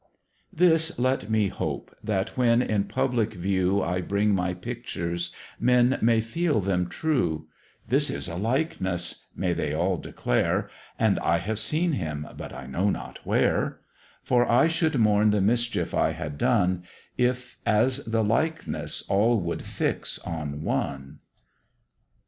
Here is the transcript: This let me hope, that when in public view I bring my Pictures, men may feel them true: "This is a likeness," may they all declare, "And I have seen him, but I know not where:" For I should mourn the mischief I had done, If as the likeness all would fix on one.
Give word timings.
This 0.51 0.97
let 0.97 1.29
me 1.29 1.49
hope, 1.49 1.95
that 2.03 2.35
when 2.35 2.63
in 2.63 2.85
public 2.85 3.35
view 3.35 3.83
I 3.83 4.01
bring 4.01 4.33
my 4.33 4.55
Pictures, 4.55 5.31
men 5.59 5.99
may 6.01 6.21
feel 6.21 6.59
them 6.59 6.87
true: 6.87 7.45
"This 7.87 8.09
is 8.09 8.27
a 8.27 8.33
likeness," 8.35 9.25
may 9.35 9.53
they 9.53 9.75
all 9.75 9.97
declare, 9.99 10.67
"And 10.97 11.19
I 11.19 11.37
have 11.37 11.59
seen 11.59 11.91
him, 11.91 12.27
but 12.35 12.51
I 12.51 12.65
know 12.65 12.89
not 12.89 13.19
where:" 13.25 13.79
For 14.23 14.51
I 14.51 14.65
should 14.65 14.97
mourn 14.97 15.29
the 15.29 15.39
mischief 15.39 15.93
I 15.93 16.13
had 16.13 16.35
done, 16.39 16.81
If 17.15 17.59
as 17.63 17.97
the 18.05 18.23
likeness 18.23 19.03
all 19.07 19.39
would 19.41 19.63
fix 19.63 20.17
on 20.25 20.63
one. 20.63 21.19